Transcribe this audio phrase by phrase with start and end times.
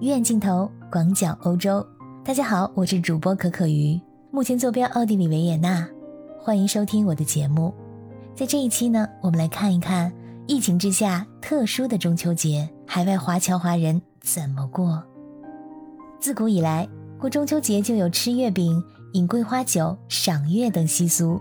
[0.00, 1.86] 远镜头，广角欧洲。
[2.24, 5.86] 大家好，我是主播可可鱼，目前坐标奥地利维也纳，
[6.38, 7.74] 欢迎收听我的节目。
[8.34, 10.10] 在这一期呢，我们来看一看
[10.46, 15.04] 疫情之下特殊的中秋节，海外华侨华人怎么过。
[16.18, 21.38] 自古以来，过中秋节就有吃月饼、饮桂花酒、赏月等习俗，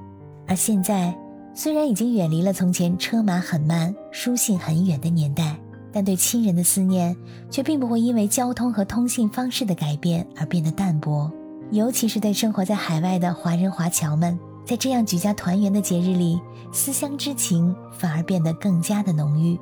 [0.47, 1.17] 而现在。
[1.55, 5.58] 虽然已经远离了从前车马很慢、书信很远的年代，
[5.91, 7.15] 但对亲人的思念
[7.49, 11.31] 却并不会因为交通和通信方式的改变而变得淡薄。
[11.71, 16.39] 尤其是对生活在海外的华人华侨们，在这样举家团圆的节日里，
[16.71, 19.59] 思乡之情反而变得更加的浓郁。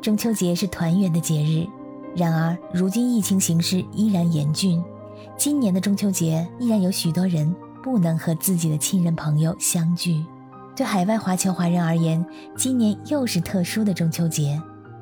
[0.00, 1.66] 中秋节是团圆的节日，
[2.16, 4.82] 然而如今疫情形势依然严峻，
[5.36, 10.24] 今年的中秋节依然有许多人不能和自己的亲人朋友相聚。
[10.76, 12.24] 对海外华侨华人而言，
[12.56, 14.60] 今年又是特殊的中秋节。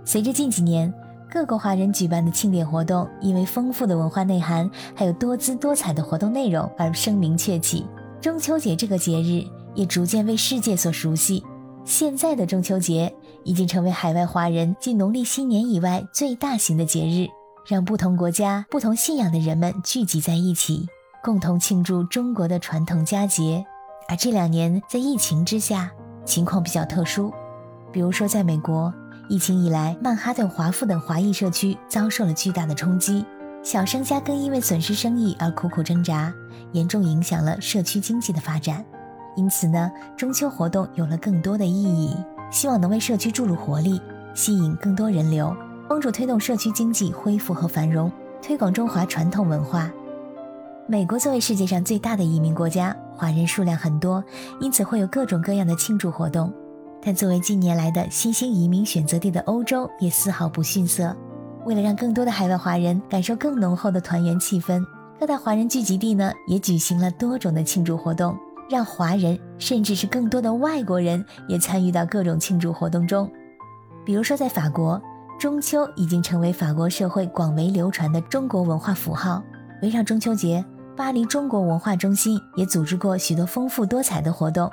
[0.08, 0.90] 随着近几年
[1.30, 7.84] 各国华人举办的庆典活动，因为丰富的文化内涵，还有多姿多彩的活动内容而声名鹊起。
[8.18, 11.44] 中秋节这个节日也逐渐为世界所熟悉。
[11.84, 17.28] 现在的中秋节已经成为海外华人继农历新年以外最大型的节日，
[17.66, 20.86] 让不同国家、不同信仰的人们聚集在一起，
[21.22, 23.62] 共同庆祝中国的传统佳节。
[24.08, 25.90] 而这两年在疫情之下，
[26.24, 27.30] 情况比较特殊。
[27.92, 28.92] 比如说，在美国，
[29.28, 33.22] 疫情以来，曼哈顿华富等华裔社区遭受了巨大的冲击，
[33.62, 36.32] 小商家更因为损失生意而苦苦挣扎，
[36.72, 38.82] 严重影响了社区经济的发展。
[39.36, 42.16] 因此呢，中秋活动有了更多的意义，
[42.50, 44.00] 希望能为社区注入活力，
[44.32, 45.54] 吸引更多人流，
[45.86, 49.90] 帮助推动社区经济恢复和繁荣，推广中华传统文化。
[50.86, 54.24] 美国作为世界上最大的移民国家，华人数量很多，
[54.58, 56.50] 因此会有各种各样的庆祝活动。
[57.00, 61.16] 但作为近年来的新兴移民选择地的欧洲，也丝毫不逊色。
[61.64, 64.84] 为了让更多的海外华人感受更浓厚的团圆气氛，
[65.18, 68.36] 各大华人聚集地呢也举行了多种的庆祝活动，
[68.70, 73.30] 让华人甚至是更多的外国人也参与到各种庆祝活动中。
[74.04, 75.00] 比如说，在法国，
[75.38, 79.42] 中秋已经成为法国社会广为流传的中国文化符号。
[79.82, 80.64] 围绕中秋节。
[80.96, 84.68] 巴黎中国文化中心也组织过许多丰富多彩的活动，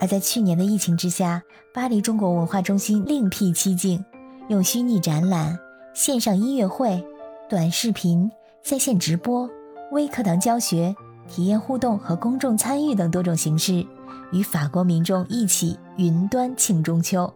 [0.00, 1.42] 而在去年的疫情之下，
[1.74, 4.02] 巴黎中国文化中心另辟蹊径，
[4.48, 5.58] 用虚拟展览、
[5.94, 7.04] 线上音乐会、
[7.48, 8.30] 短视频、
[8.64, 9.48] 在线直播、
[9.92, 10.94] 微课堂教学、
[11.28, 13.86] 体验互动和公众参与等多种形式，
[14.32, 17.32] 与法国民众一起云端庆中秋。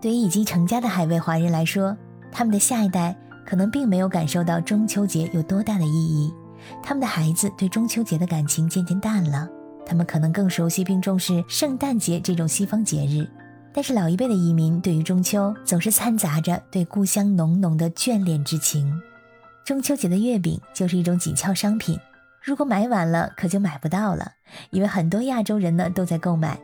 [0.00, 1.96] 对于已经成家的海外华人来说，
[2.32, 6.34] 他们的下一代可能并没有感受到中秋节有多大的意义。
[6.82, 9.48] 他们的孩子对中秋节的感情渐渐淡了，
[9.86, 13.26] 他们可能更熟悉并重视圣诞节这种西方节日。
[13.72, 19.00] 但是老一辈的移民对于中秋总是掺杂着对故乡浓浓的眷恋之情。
[19.64, 21.98] 中秋节的月饼就是一种紧俏商品，
[22.42, 24.32] 如果买晚了可就买不到了，
[24.70, 26.58] 因为很多亚洲人呢都在购买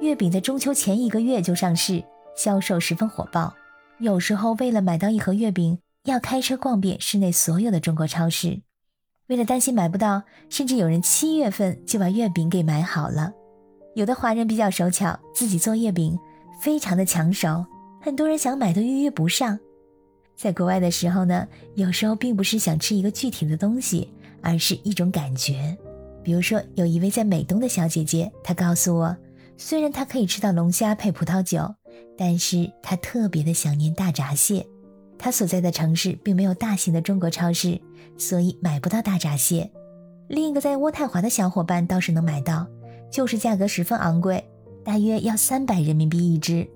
[0.00, 2.04] 月饼，在中秋前一个月就上市，
[2.36, 3.54] 销售十分火爆。
[3.98, 8.60] 有时候为了买到一盒月饼，要开车逛遍市内所有的中国超市。
[9.32, 13.32] 为了担心买不到，甚至有人七月份就把月饼给买好了。
[13.94, 16.18] 有的华人比较手巧，自己做月饼
[16.60, 17.64] 非常的抢手，
[17.98, 19.58] 很多人想买都预约不上。
[20.36, 25.74] 在国外的时候呢，有时候并不是想吃一个具体的东西，而是一种感觉。
[26.22, 29.16] 比如说，有一位在美东的小姐姐，她告诉我，
[29.56, 31.74] 虽然她可以吃到龙虾配葡萄酒，
[32.18, 34.66] 但是她特别的想念大闸蟹。
[35.22, 37.80] 他所在的城市并没有大型的中国超市，
[38.18, 39.70] 所以买不到大闸蟹。
[40.26, 42.66] 另一个在渥太华的小伙伴倒是能买到，
[43.08, 44.44] 就是价格十分昂贵，
[44.84, 46.68] 大约要三百人民币一只。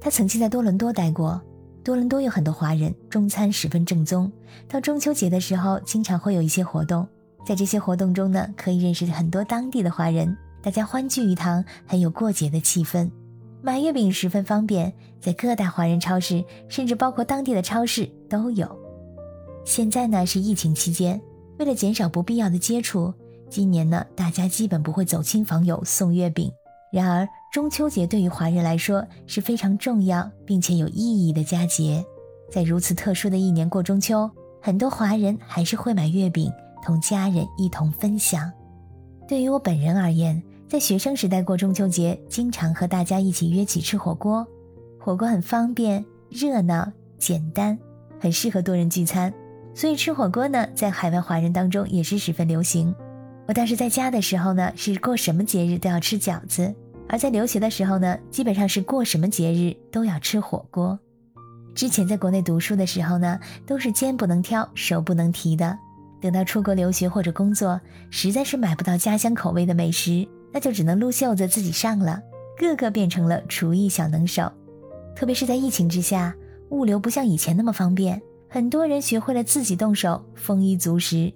[0.00, 1.38] 他曾经在多伦多待过，
[1.84, 4.32] 多伦多有很多华人，中餐十分正宗。
[4.66, 7.06] 到中秋节的时候，经常会有一些活动，
[7.44, 13.10] 在这些活动中呢，可以认识很多当地的华人，大家欢聚一堂，很有过节的气氛。
[13.64, 18.68] 买月饼十分方便，在各大华人超市，甚至包括当地的超市都有。
[19.64, 21.20] 现在呢是疫情期间，
[21.60, 23.14] 为了减少不必要的接触，
[23.48, 26.50] 今年呢大家基本不会走亲访友送月饼。
[26.92, 32.04] 然而中秋节对于华人来说是非常重要并且有意义的佳节，
[32.50, 34.28] 在如此特殊的一年过中秋，
[34.60, 36.52] 很多华人还是会买月饼
[36.84, 38.50] 同家人一同分享。
[39.28, 40.42] 对于我本人而言，
[40.72, 44.48] 在学生时代过中秋节，经常和大家一起约起吃火锅。
[44.98, 47.78] 火锅很方便、热闹、简单，
[48.18, 49.30] 很适合多人聚餐。
[49.74, 52.94] 所以吃火锅呢，在海外华人当中也是十分流行。
[53.46, 56.72] 我当时在家的时候呢，是过什么节日都要吃饺子；
[57.06, 60.98] 而在留学的时候呢，基本上是过什么节日都要吃火锅。
[61.74, 65.78] 之前在国内读书的时候呢，都是肩不能挑，手不能提的。
[66.18, 67.78] 等到出国留学或者工作，
[68.08, 72.20] 实在是买不到家乡口味的美食，那就只能撸袖子自己上了。
[72.58, 74.50] 个个变成了厨艺小能手。
[75.16, 76.34] 特别是在疫情之下，
[76.70, 81.32] 物流不像以前那么方便，很多人学会了自己动手，丰衣足食。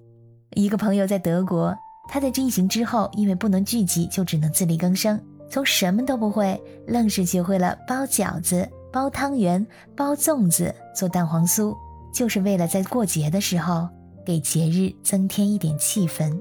[0.52, 1.74] 一个朋友在德国，
[2.08, 5.20] 他在这疫情之后，因为不能聚集，就只能自力更生，
[5.50, 8.68] 从什么都不会，愣是学会了包饺子。
[8.92, 11.76] 包汤圆、包粽子、做蛋黄酥，
[12.14, 13.86] 就是为了在过节的时候
[14.24, 16.34] 给节日增添一点气氛。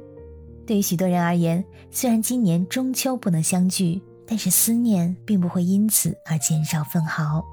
[0.66, 7.44] 对于许多人而言，虽然今年中秋不能相聚，但是思念并不会因此而减少分毫。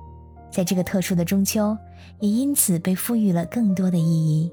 [0.50, 1.76] 在这个特殊的中秋，
[2.20, 4.53] 也因此被赋予了更多的意义。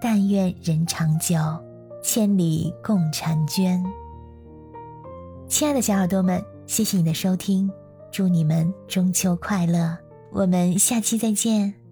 [0.00, 1.36] 但愿人长久，
[2.02, 3.82] 千里共婵娟。
[5.48, 7.70] 亲爱的小耳朵们，谢谢你的收听。
[8.12, 9.96] 祝你们中秋快乐！
[10.32, 11.85] 我们下期再见。